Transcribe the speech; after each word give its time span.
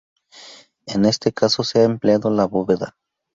En 0.87 1.05
este 1.05 1.31
caso 1.31 1.63
se 1.63 1.77
ha 1.77 1.83
empleado 1.83 2.31
la 2.31 2.45
bóveda. 2.47 2.95